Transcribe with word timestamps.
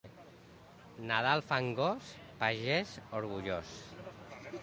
Nadal 1.09 1.43
fangós, 1.49 2.09
pagès 2.39 2.97
orgullós. 3.21 3.77